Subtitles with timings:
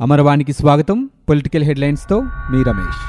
[0.00, 1.10] అమరవాణికి స్వాగతం.
[1.28, 3.00] పొలిటికల్ హెడ్లైన్స్తో మీ రమేష్.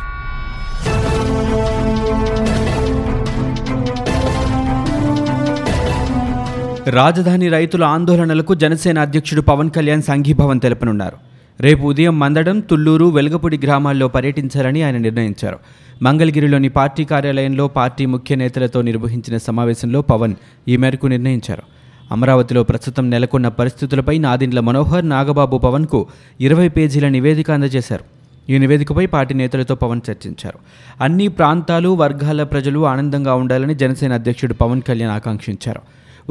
[6.89, 11.17] రాజధాని రైతుల ఆందోళనలకు జనసేన అధ్యక్షుడు పవన్ కళ్యాణ్ సంఘీభావం తెలపనున్నారు.
[11.61, 15.59] రేపు ఉదయం మందడం తుళ్ళూరు వెలగపూడి గ్రామాల్లో పర్యటించాలని ఆయన నిర్ణయించారు.
[16.01, 20.33] మంగళగిరిలోని పార్టీ కార్యాలయంలో పార్టీ ముఖ్య నేతలతో నిర్వహించిన సమావేశంలో పవన్
[20.67, 21.80] ఈ మేరకు నిర్ణయించారు.
[22.11, 26.07] అమరావతిలో ప్రస్తుతం నెలకొన్న పరిస్థితులపై నాదిండ్ల మనోహర్ నాగబాబు పవన్కు
[26.41, 28.03] ఇరవై పేజీల నివేదిక అందజేశారు.
[28.51, 30.59] ఈ నివేదికపై పార్టీ నేతలతో పవన్ చర్చించారు.
[31.01, 35.81] అన్ని ప్రాంతాలు వర్గాల ప్రజలు ఆనందంగా ఉండాలని జనసేన అధ్యక్షుడు పవన్ కళ్యాణ్ ఆకాంక్షించారు.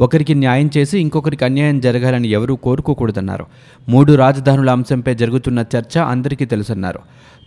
[0.01, 3.45] ఒకరికి న్యాయం చేసి ఇంకొకరికి అన్యాయం జరగాలని ఎవరూ కోరుకోకూడదన్నారు.
[3.89, 6.99] మూడు రాజధానుల అంశంపై జరుగుతున్న చర్చ అందరికీ తెలుసన్నారు.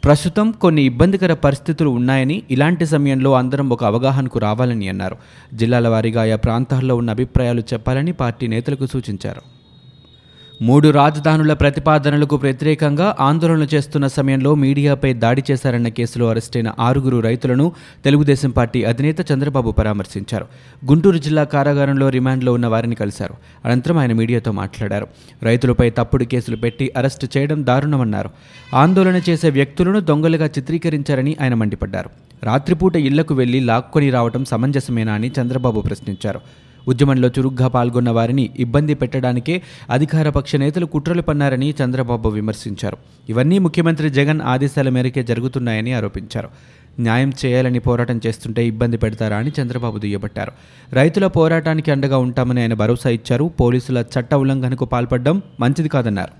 [0.05, 5.17] ప్రస్తుతం కొన్ని ఇబ్బందికర పరిస్థితులు ఉన్నాయని ఇలాంటి సమయంలో అందరం ఒక అవగాహనకు రావాలని అన్నారు.
[5.55, 9.54] జిల్లాల వారీగా ఆయా ప్రాంతాల్లో ఉన్న అభిప్రాయాలు చెప్పాలని పార్టీ నేతలకు సూచించారు.
[10.63, 17.73] మూడు రాజధానుల ప్రతిపాదనలకు వ్యతిరేకంగా ఆందోళన చేస్తున్న సమయంలో మీడియాపై దాడి చేశారన్న కేసులో అరెస్టైన ఆరుగురు రైతులను
[18.05, 20.47] తెలుగుదేశం పార్టీ అధినేత చంద్రబాబు పరామర్శించారు.
[20.87, 23.35] గుంటూరు జిల్లా కారాగారంలో రిమాండ్లో ఉన్న వారిని కలిశారు.
[23.65, 25.09] అనంతరం ఆయన మీడియాతో మాట్లాడారు.
[25.43, 28.31] రైతులపై తప్పుడు కేసులు పెట్టి అరెస్టు చేయడం దారుణమన్నారు.
[28.75, 32.11] ఆందోళన చేసే వ్యక్తులను దొంగలుగా చిత్రీకరించారని ఆయన మండిపడ్డారు.
[32.43, 36.41] రాత్రిపూట ఇళ్ళకు వెళ్ళి లాక్కొని రావడం సమంజసమేనా అని చంద్రబాబు ప్రశ్నించారు.
[36.89, 42.97] ఉద్యమంలో చురుగ్గా పాల్గొన్న వారిని ఇబ్బంది పెట్టడానికే అధికార పక్ష నేతలు కుట్రలు పన్నారని చంద్రబాబు విమర్శించారు.
[43.29, 46.49] ఇవన్నీ ముఖ్యమంత్రి జగన్ ఆదేశాల మేరకే జరుగుతున్నాయని ఆరోపించారు.
[47.01, 50.53] న్యాయం చేయాలని పోరాటం చేస్తుంటే ఇబ్బంది పెడతారా అని చంద్రబాబు దుయ్యబట్టారు.
[50.93, 53.51] రైతుల పోరాటానికి అండగా ఉంటామని ఆయన భరోసా ఇచ్చారు.
[53.61, 56.33] పోలీసుల చట్ట ఉల్లంఘనకు పాల్పడడం మంచిది కాదన్నారు.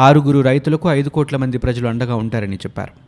[0.00, 3.07] ఆరుగురు రైతులకు ఐదు కోట్ల మంది ప్రజలు అండగా ఉంటారని చెప్పారు.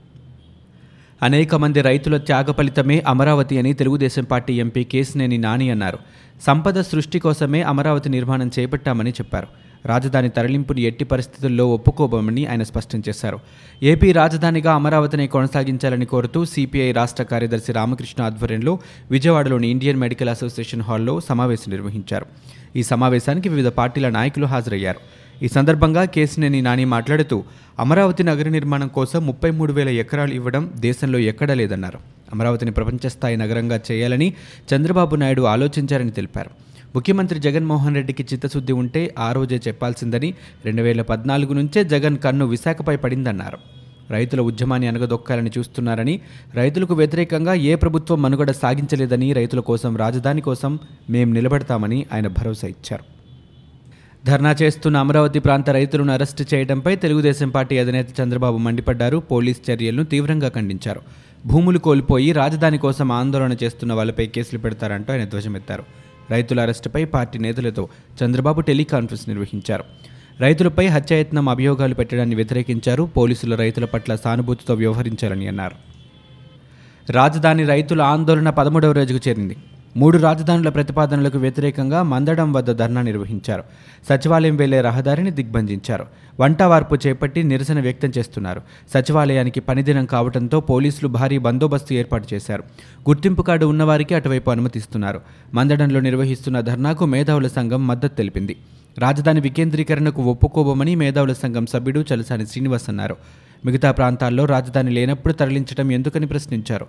[1.22, 5.98] అనేక మంది రైతుల త్యాగ ఫలితమే అమరావతి అని తెలుగుదేశం పార్టీ ఎంపీ కేసినేని నాని అన్నారు.
[6.46, 9.46] సంపద సృష్టి కోసమే అమరావతి నిర్మాణం చేపట్టామని చెప్పారు.
[9.86, 13.38] రాజధాని తరలింపుని ఎట్టి పరిస్థితుల్లో ఒప్పుకోబోమని ఆయన స్పష్టం చేశారు.
[13.82, 18.78] ఏపీ రాజధానిగా అమరావతిని కొనసాగించాలని కోరుతూ సిపిఐ రాష్ట్ర కార్యదర్శి రామకృష్ణ ఆధ్వర్యంలో
[19.10, 22.26] విజయవాడలోని ఇండియన్ మెడికల్ అసోసియేషన్ హాల్లో సమావేశం నిర్వహించారు.
[22.76, 25.19] ఈ సమావేశానికి వివిధ పార్టీల నాయకులు హాజరయ్యారు.
[25.42, 27.44] ఈ సందర్భంగా కేసినేని నాని మాట్లాడుతూ
[27.78, 31.98] అమరావతి నగర నిర్మాణం కోసం ముప్పై మూడు వేల ఎకరాలు ఇవ్వడం దేశంలో ఎక్కడా లేదన్నారు.
[32.32, 34.34] అమరావతిని ప్రపంచస్థాయి నగరంగా చేయాలని
[34.74, 36.50] చంద్రబాబు నాయుడు ఆలోచించారని తెలిపారు.
[36.94, 40.34] ముఖ్యమంత్రి జగన్మోహన్ రెడ్డికి చిత్తశుద్ధి ఉంటే ఆ రోజే చెప్పాల్సిందని
[40.64, 43.58] రెండు వేల పద్నాలుగు నుంచే జగన్ కన్ను విశాఖపై పడిందన్నారు.
[44.10, 46.20] రైతుల ఉద్యమాన్ని అనగదొక్కాలని చూస్తున్నారని
[46.54, 50.78] రైతులకు వ్యతిరేకంగా ఏ ప్రభుత్వం మనుగడ సాగించలేదని రైతుల కోసం రాజధాని కోసం
[51.10, 53.19] మేం నిలబడతామని ఆయన భరోసా ఇచ్చారు.
[54.24, 59.16] ధర్నా చేస్తున్న అమరావతి ప్రాంత రైతులను అరెస్టు చేయడంపై తెలుగుదేశం పార్టీ అధినేత చంద్రబాబు మండిపడ్డారు.
[59.18, 61.00] పోలీస్ చర్యలను తీవ్రంగా ఖండించారు.
[61.46, 65.84] భూములు కోల్పోయి రాజధాని కోసం ఆందోళన చేస్తున్న వాళ్ళపై కేసులు పెడతారంటూ ఆయన ధ్వజమెత్తారు.
[66.30, 67.88] రైతుల అరెస్టుపై పార్టీ నేతలతో
[68.24, 69.84] చంద్రబాబు టెలికాన్ఫరెన్స్ నిర్వహించారు.
[70.40, 73.02] రైతులపై హత్యాయత్నం అభియోగాలు పెట్టడాన్ని వ్యతిరేకించారు.
[73.02, 75.76] పోలీసులు రైతుల పట్ల సానుభూతితో వ్యవహరించాలని అన్నారు.
[77.12, 79.56] రాజధాని రైతుల ఆందోళన పదమూడవ రోజుకు చేరింది.
[79.96, 83.62] మూడు రాజధానుల ప్రతిపాదనలకు వ్యతిరేకంగా మందడం వద్ద ధర్నా నిర్వహించారు.
[84.08, 86.06] సచివాలయం వెళ్ళే రహదారిని దిగ్బంధించారు.
[86.40, 88.62] వంటవార్పు చేపట్టి నిరసన వ్యక్తం చేస్తున్నారు.
[88.94, 92.62] సచివాలయానికి పనిదినం కావడంతో పోలీసులు భారీ బందోబస్తు ఏర్పాటు చేశారు.
[93.08, 95.20] గుర్తింపు కార్డు ఉన్నవారికి అటువైపు అనుమతిస్తున్నారు.
[95.54, 98.56] మందడంలో నిర్వహిస్తున్న ధర్నాకు మేధావుల సంఘం మద్దతు తెలిపింది.
[98.98, 103.16] రాజధాని వికేంద్రీకరణకు ఒప్పుకోబోమని మేధావుల సంఘం సభ్యుడు చలసాని శ్రీనివాస్ అన్నారు.
[103.64, 106.86] మిగతా ప్రాంతాల్లో రాజధాని లేనప్పుడు తరలించడం ఎందుకని ప్రశ్నించారు.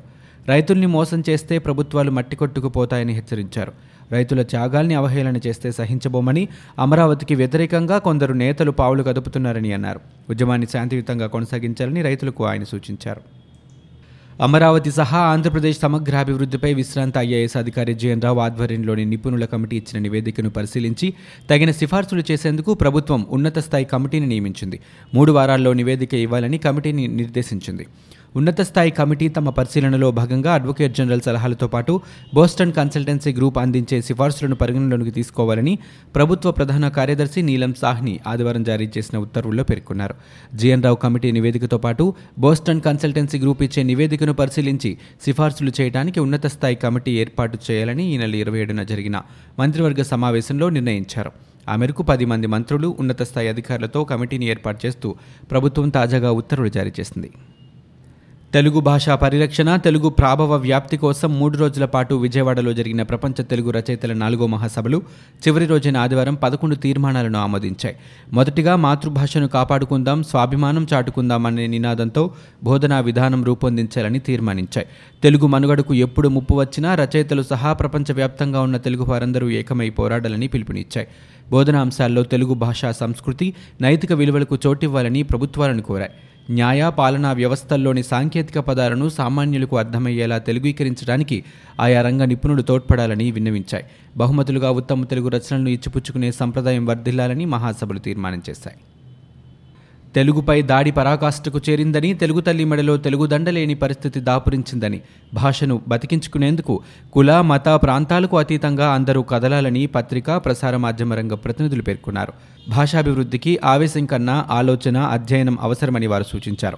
[0.48, 3.72] రైతుల్ని మోసం చేస్తే ప్రభుత్వాలు మట్టి కొట్టుకుపోతాయని హెచ్చరించారు.
[4.12, 6.48] రైతుల త్యాగాల్ని అవహేళన చేస్తే సహించబోమని
[6.80, 10.00] అమరావతికి వ్యతిరేకంగా కొందరు నేతలు పావులు కదుపుతున్నారని అన్నారు.
[10.30, 13.22] ఉద్యమాన్ని శాంతియుతంగా కొనసాగించాలని రైతులకు ఆయన సూచించారు.
[14.42, 21.14] అమరావతి సహా ఆంధ్రప్రదేశ్ సమగ్రాభివృద్ధిపై విశ్రాంత ఐఏఎస్ అధికారి జయన్ రావు ఆధ్వర్యంలోని నిపుణుల కమిటీ ఇచ్చిన నివేదికను పరిశీలించి
[21.50, 24.80] తగిన సిఫార్సులు చేసేందుకు ప్రభుత్వం ఉన్నత స్థాయి కమిటీని నియమించింది.
[25.14, 27.88] మూడు వారాల్లో నివేదిక ఇవ్వాలని కమిటీని నిర్దేశించింది.
[28.36, 32.02] ఉన్నత స్థాయి కమిటీ తమ పరిశీలనలో భాగంగా అడ్వకేట్ జనరల్ సలహాలతో పాటు
[32.34, 35.74] బోస్టన్ కన్సల్టెన్సీ గ్రూప్ అందించే సిఫార్సులను పరిగణలోకి తీసుకోవాలని
[36.16, 40.16] ప్రభుత్వ ప్రధాన కార్యదర్శి నీలం సాహ్ని ఆదివారం జారీ చేసిన ఉత్తర్వుల్లో పేర్కొన్నారు.
[40.56, 46.76] జిఎన్ రావు కమిటీ నివేదికతో పాటు బోస్టన్ కన్సల్టెన్సీ గ్రూప్ ఇచ్చే నివేదికను పరిశీలించి సిఫార్సులు చేయడానికి ఉన్నత స్థాయి
[46.76, 49.22] కమిటీ ఏర్పాటు చేయాలని ఈ నెల ఇరవై ఏడున జరిగిన
[49.60, 51.32] మంత్రివర్గ సమావేశంలో నిర్ణయించారు.
[51.70, 55.16] ఆ మేరకు పది మంది మంత్రులు ఉన్నత స్థాయి అధికారులతో కమిటీని ఏర్పాటు చేస్తూ
[55.52, 57.32] ప్రభుత్వం తాజాగా ఉత్తర్వులు జారీ చేసింది.
[58.54, 64.14] తెలుగు భాషా పరిరక్షణ తెలుగు ప్రాభవ వ్యాప్తి కోసం మూడు రోజుల పాటు విజయవాడలో జరిగిన ప్రపంచ తెలుగు రచయితల
[64.14, 65.02] నాలుగో మహాసభలు
[65.48, 67.96] చివరి రోజైన ఆదివారం పదకొండు తీర్మానాలను ఆమోదించాయి.
[68.34, 72.32] మొదటిగా మాతృభాషను కాపాడుకుందాం స్వాభిమానం చాటుకుందాం అనే నినాదంతో
[72.64, 74.88] బోధనా విధానం రూపొందించాలని తీర్మానించాయి.
[75.24, 81.08] తెలుగు మనుగడకు ఎప్పుడు ముప్పు వచ్చినా రచయితలు సహా ప్రపంచవ్యాప్తంగా ఉన్న తెలుగు వారందరూ ఏకమై పోరాడాలని పిలుపునిచ్చాయి.
[81.52, 86.12] బోధనా అంశాల్లో తెలుగు భాషా సంస్కృతి నైతిక విలువలకు చోటివ్వాలని ప్రభుత్వాలను కోరాయి.
[86.50, 91.44] న్యాయ పాలనా వ్యవస్థల్లోని సాంకేతిక పదాలను సామాన్యులకు అర్థమయ్యేలా తెలుగుీకరించడానికి
[91.80, 93.84] ఆయా రంగ నిపుణులు తోడ్పడాలని విన్నవించాయి.
[94.18, 98.78] బహుమతులుగా ఉత్తమ తెలుగు రచనలను ఇచ్చిపుచ్చుకునే సంప్రదాయం వర్ధిల్లాలని మహాసభలు తీర్మానం చేశాయి.
[100.16, 105.02] తెలుగుపై దాడి పరాకాష్ఠకు చేరిందని తెలుగు తల్లి మెడలో తెలుగు దండలేని పరిస్థితి దాపురించిందని
[105.34, 106.82] భాషను బతికించుకునేందుకు
[107.14, 112.34] కుల మత ప్రాంతాలకు అతీతంగా అందరూ కదలాలని పత్రికా ప్రసార మాధ్యమ రంగ ప్రతినిధులు పేర్కొన్నారు.
[112.70, 116.78] భాషాభివృద్ధికి ఆవేశం కన్నా ఆలోచన అధ్యయనం అవసరమని వారు సూచించారు.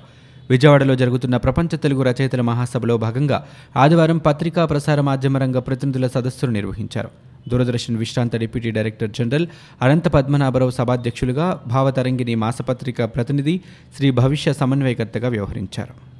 [0.49, 3.45] విజయవాడలో జరుగుతున్న ప్రపంచ తెలుగు రచయితల మహాసభలో భాగంగా
[3.77, 7.09] ఆదివారం పత్రికా ప్రసార మాధ్యమ రంగ ప్రతినిధుల సదస్సును నిర్వహించారు.
[7.47, 9.47] దూరదర్శన్ విశ్రాంత deputy director general
[9.81, 13.61] Anantha Padmanabha Rao సభాధ్యక్షులుగా Bhavatarangini మాసపత్రిక ప్రతినిధి
[13.97, 16.13] శ్రీ భవిష్య సమన్వయకర్తగా వ్యవహరించారు.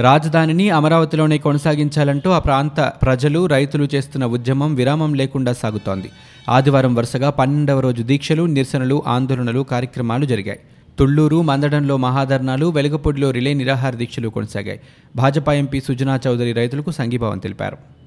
[0.00, 6.10] రాజధానిని అమరావతిలోనే కొనసాగించాలంటూ ఆ ప్రాంత ప్రజలు రైతులు చేస్తున్న ఉద్యమం విరామం లేకుండా సాగుతోంది.
[6.48, 10.58] ఆదివారం వరుసగా పన్నెండవ రోజు దీక్షలు నిరసనలు ఆందోళనలు కార్యక్రమాలు జరిగాయి.
[10.98, 14.80] తుళ్ళూరు మందడంలో మహాధర్నాలు వెలుగపొడిలో రిలే నిరాహార దీక్షలు కొనసాగాయి.
[15.16, 18.01] భాజపా ఎంపీ సుజనా చౌదరి రైతులకు సంఘీభావం తెలిపారు.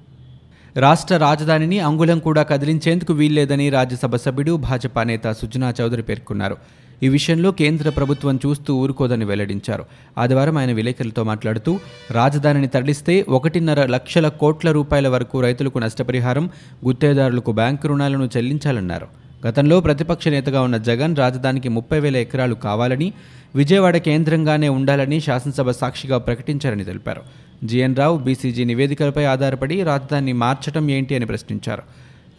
[0.78, 6.58] రాష్ట్ర రాజధానిని అంగుళం కూడా కదిలించేందుకు వీల్లేదని రాజ్యసభ సభ్యుడు భాజపా నేత సుజనా చౌదరి పేర్కొన్నారు.
[7.04, 9.86] ఈ విషయంలో కేంద్ర ప్రభుత్వం చూస్తూ ఊరుకోదని వెల్లడించారు.
[10.18, 11.80] ఆదివారం ఆయన విలేకరులతో మాట్లాడుతూ
[12.12, 16.50] రాజధానిని తరలిస్తే ఒకటిన్నర లక్షల కోట్ల రూపాయల వరకు రైతులకు నష్టపరిహారం
[16.86, 19.08] గుత్తేదారులకు బ్యాంకు రుణాలను చెల్లించాలన్నారు.
[19.48, 23.14] గతంలో ప్రతిపక్ష నేతగా ఉన్న జగన్ రాజధానికి ముప్పై వేల ఎకరాలు కావాలని
[23.56, 27.22] విజయవాడ కేంద్రంగానే ఉండాలని శాసనసభ సాక్షిగా ప్రకటించారని తెలిపారు.
[27.64, 31.84] జిఎన్ రావు బీసీజీ నివేదికలపై ఆధారపడి రాజధానిని మార్చటం ఏంటి అని ప్రశ్నించారు.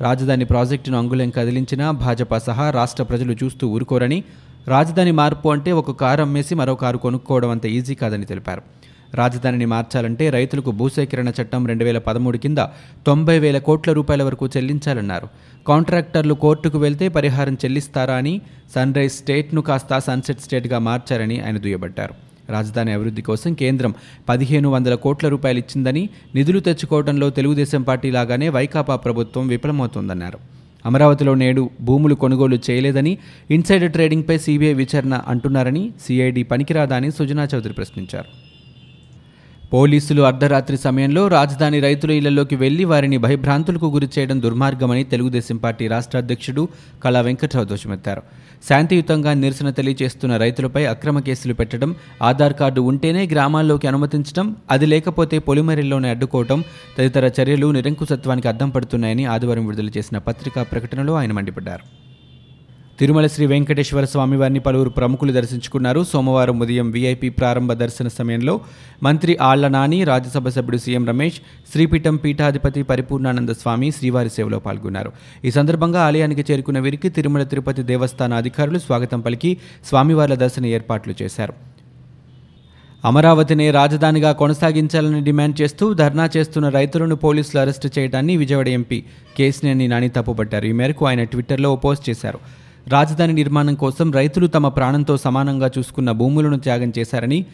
[0.00, 4.24] రాజధాని ప్రాజెక్టును అంగుళం కదిలించినా భాజపా సహా రాష్ట్ర ప్రజలు చూస్తూ ఊరుకోరని
[4.68, 8.62] రాజధాని మార్పు అంటే ఒక కారు అమ్మేసి మరో కారు కొనుక్కోవడం అంత ఈజీ కాదని తెలిపారు.
[9.14, 12.58] రాజధానిని మార్చాలంటే రైతులకు భూసేకరణ చట్టం రెండు వేల పదమూడు కింద
[13.06, 15.28] తొంభై వేల కోట్ల రూపాయల వరకు చెల్లించాలన్నారు.
[15.68, 18.40] కాంట్రాక్టర్లు కోర్టుకు వెళ్తే పరిహారం చెల్లిస్తారా అని
[18.74, 22.25] సన్ రైజ్ స్టేట్ను కాస్త సన్సెట్ స్టేట్గా మార్చారని ఆయన దుయ్యబట్టారు.
[22.50, 23.94] రాజధాని అభివృద్ధి కోసం కేంద్రం
[24.28, 30.38] పదిహేను వందల కోట్ల రూపాయలు ఇచ్చిందని నిధులు తెచ్చుకోవడంలో తెలుగుదేశం పార్టీ లాగానే వైకాపా ప్రభుత్వం విఫలమవుతోందన్నారు.
[30.86, 33.18] అమరావతిలో నేడు భూములు కొనుగోలు చేయలేదని
[33.50, 38.55] ఇన్సైడర్ ట్రేడింగ్పై సీబీఐ విచారణ అంటున్నారని సిఐడి పనికిరాదా అని సుజనా చౌదరి ప్రశ్నించారు.
[39.72, 46.18] పోలీసులు అర్ధరాత్రి సమయంలో రాజధాని రైతుల ఇళ్ళలోకి వెళ్ళి వారిని భయభ్రాంతులకు గురి చేయడం దుర్మార్గమని తెలుగుదేశం పార్టీ రాష్ట్ర
[46.18, 46.68] అధ్యక్షుడు
[47.04, 48.22] కళా వెంకట్రావు దోషమెత్తారు.
[48.68, 56.10] శాంతియుతంగా నిరసన తెలియజేస్తున్న రైతులపై అక్రమ కేసులు పెట్టడం ఆధార్ కార్డు ఉంటేనే గ్రామాల్లోకి అనుమతించడం అది లేకపోతే పొలిమరిల్లోనే
[56.10, 56.64] అడ్డుకోవడం
[56.98, 62.05] తదితర చర్యలు నిరంకుశత్వానికి అద్దం పడుతున్నాయని ఆదివారం విడుదల చేసిన పత్రికా ప్రకటనలో ఆయన మండిపడ్డారు.
[62.98, 66.04] తిరుమల శ్రీ వెంకటేశ్వర స్వామివారిని పలువురు ప్రముఖులు దర్శించుకున్నారు.
[66.04, 68.60] సోమవారం ఉదయం వీఐపీ ప్రారంభ దర్శన సమయంలో
[69.02, 71.40] మంత్రి ఆళ్ళ నాని రాజ్యసభ సభ్యుడు సీఎం రమేష్
[71.72, 75.12] శ్రీపీఠం పీఠాధిపతి పరిపూర్ణానంద స్వామి శ్రీవారి సేవలో పాల్గొన్నారు.
[75.44, 81.54] ఈ సందర్భంగా ఆలయానికి చేరుకున్న వీరికి తిరుమల తిరుపతి దేవస్థాన అధికారులు స్వాగతం పలికి స్వామివార్ల దర్శన ఏర్పాట్లు చేశారు.
[83.04, 89.04] అమరావతిని రాజధానిగా కొనసాగించాలని డిమాండ్ చేస్తూ ధర్నా చేస్తున్న రైతులను పోలీసులు అరెస్టు చేయడాన్ని విజయవాడ ఎంపీ
[89.38, 90.66] కేసినేని నాని తప్పుపట్టారు.
[90.66, 92.65] ఈ మేరకు ఆయన ట్విట్టర్లో పోస్ట్ చేశారు.
[92.88, 97.46] రాజధాని నిర్మాణం కోసం రైతులు తమ ప్రాణంతో సమానంగా చూసుకున్న భూములను త్యాగం చేశారని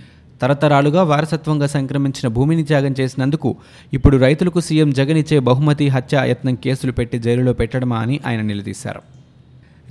[0.43, 3.56] తరతరాలుగా వారసత్వంగా సంక్రమించిన భూమిని త్యాగం చేసినందుకు
[3.93, 9.00] ఇప్పుడు రైతులకు సీఎం జగన్ ఇచ్చే బహుమతి హత్య యత్నం కేసులు పెట్టి జైలులో పెట్టడమా అని ఆయన నిలదీశారు.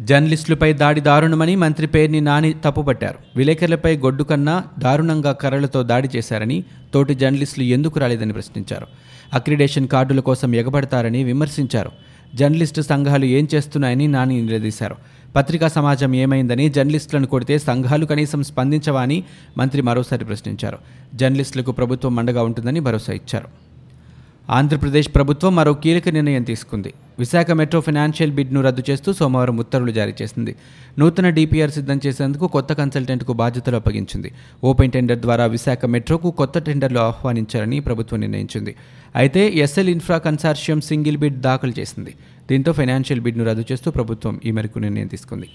[0.02, 3.16] జర్నలిస్టులపై దాడి దారుణమని మంత్రి పేర్ని నాని తప్పుపట్టారు.
[3.36, 8.88] విలేకరులపై గొడ్డు కన్నా దారుణంగా కర్రలతో దాడి చేశారని తోటి జర్నలిస్టులు ఎందుకు రాలేదని ప్రశ్నించారు.
[9.34, 11.92] అక్రిడేషన్ కార్డుల కోసం ఎగబడతారని విమర్శించారు.
[12.36, 14.96] జర్నలిస్టు సంఘాలు ఏం చేస్తున్నాయని నాని నిలదీశారు.
[15.36, 19.24] పత్రికా సమాజం ఏమైందని జర్నలిస్టులను కొడితే సంఘాలు కనీసం స్పందించవా అని
[19.58, 20.78] మంత్రి మరోసారి ప్రశ్నించారు.
[21.16, 23.61] జర్నలిస్టులకు ప్రభుత్వం అండగా ఉంటుందని భరోసా ఇచ్చారు.
[24.50, 26.94] ఆంధ్రప్రదేశ్ ప్రభుత్వం మరో కీలక నిర్ణయం తీసుకుంది.
[27.20, 30.56] విశాఖ మెట్రో ఫైనాన్షియల్ బిడ్ను రద్దు చేస్తూ సోమవారం ఉత్తర్వులు జారీ చేసింది.
[31.00, 34.32] నూతన డీపీఆర్ సిద్ధం చేసేందుకు కొత్త కన్సల్టెంట్కు బాధ్యతలు అప్పగించింది.
[34.64, 38.76] ఓపెన్ టెండర్ ద్వారా విశాఖ మెట్రోకు కొత్త టెండర్లు ఆహ్వానించారని ప్రభుత్వం నిర్ణయించింది.
[39.16, 42.14] అయితే SL infra consortium single bid దాఖలు చేసింది.
[42.50, 45.50] దీంతో ఫైనాన్షియల్ బిడ్ను రద్దు చేస్తూ ప్రభుత్వం ఈ మేరకు నిర్ణయం తీసుకుంది.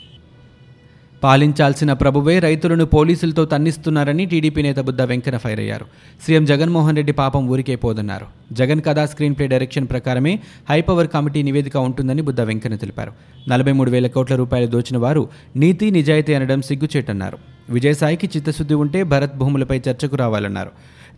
[1.26, 5.86] పాలించాల్సిన ప్రభువే రైతులను పోలీసులతో తన్నిస్తున్నారని టీడీపీ నేత బుద్ధ వెంకన్న ఫైర్ అయ్యారు.
[6.26, 8.26] సీఎం జగన్మోహన్ రెడ్డి పాపం ఊరికే పోదన్నారు.
[8.52, 10.38] జగన్ కథా స్క్రీన్ ప్లే డైరెక్షన్ ప్రకారమే
[10.70, 13.12] హైపవర్ కమిటీ నివేదిక ఉంటుందని బుద్ధ వెంకన్న తెలిపారు.
[13.48, 17.38] నలభై మూడు వేల కోట్ల రూపాయలు దోచిన వారు నీతి నిజాయితీ అనడం సిగ్గుచేటన్నారు.
[17.70, 20.70] విజయసాయికి చిత్తశుద్ధి ఉంటే భరత్ భూములపై చర్చకు రావాలన్నారు.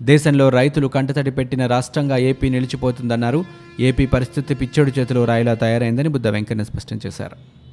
[0.02, 3.44] దేశంలో రైతులు కంటతడి పెట్టిన రాష్ట్రంగా ఏపీ నిలిచిపోతుందన్నారు.
[3.80, 7.67] ఏపీ పరిస్థితి పిచ్చోడి చేతిలో రాయిలా తయారైందని బుద్ధ వెంకన్న స్పష్టం చేశారు.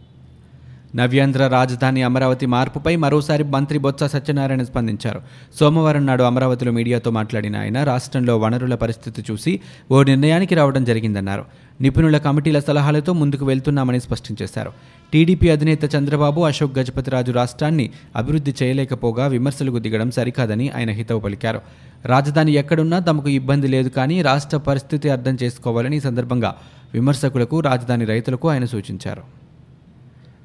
[0.96, 5.22] నవ్యాంధ్ర రాజధాని అమరావతి మార్పుపై మరోసారి మంత్రి బొత్స సత్యనారాయణ స్పందించారు.
[5.60, 9.60] సోమవారం నాడు అమరావతిలో మీడియాతో మాట్లాడిన ఆయన రాష్ట్రంలో వనరుల పరిస్థితి చూసి
[9.92, 11.46] ఓ నిర్ణయానికి రావడం జరిగిందన్నారు.
[11.82, 14.72] నిపుణుల కమిటీల సలహాలతో ముందుకు వెళ్తున్నామని స్పష్టం చేశారు.
[15.14, 21.62] టీడీపీ అధినేత చంద్రబాబు అశోక్ గజపతిరాజు రాష్ట్రాన్ని అభివృద్ధి చేయలేకపోగా విమర్శలకు దిగడం సరికాదని ఆయన హితవు పలికారు.
[22.06, 26.56] రాజధాని ఎక్కడున్నా తమకు ఇబ్బంది లేదు కానీ రాష్ట్ర పరిస్థితి అర్థం చేసుకోవాలని ఈ సందర్భంగా
[26.94, 29.45] విమర్శకులకు రాజధాని రైతులకు ఆయన సూచించారు.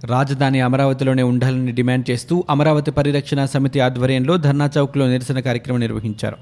[0.04, 6.36] రాజధాని అమరావతిలోనే ఉండాలని డిమాండ్ చేస్తూ అమరావతి పరిరక్షణ సమితి ఆధ్వర్యంలో ధర్నా చౌక్లో నిరసన కార్యక్రమం నిర్వహించారు.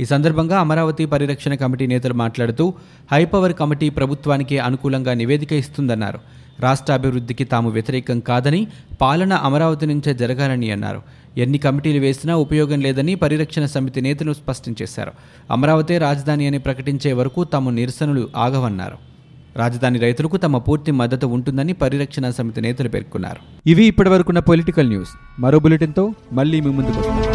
[0.00, 2.74] ఈ సందర్భంగా అమరావతి పరిరక్షణ కమిటీ నేతలు మాట్లాడుతూ
[3.12, 6.18] హైపవర్ కమిటీ ప్రభుత్వానికి అనుకూలంగా నివేదిక ఇస్తుందన్నారు.
[6.60, 8.66] రాష్ట్ర అభివృద్ధికి తాము వ్యతిరేకం కాదని
[9.00, 11.02] పాలన అమరావతి నుంచే జరగాలని అన్నారు.
[11.38, 15.12] ఎన్ని కమిటీలు వేసినా ఉపయోగం లేదని పరిరక్షణ సమితి నేతలు స్పష్టం చేశారు.
[15.50, 19.13] అమరావతి రాజధాని అని ప్రకటించే వరకు తాము నిరసనలు ఆగవన్నారు.
[19.56, 23.40] రాజధాని రైతులకు తమ పూర్తి మద్దతు ఉంటుందని పరిరక్షణ సమితి నేతలు పేర్కొన్నారు.
[23.66, 25.10] ఇవి ఇప్పటివరకున్న పొలిటికల్ న్యూస్.
[25.40, 27.33] మరో బులెటిన్తో మళ్ళీ మీ ముందుకు వస్తాం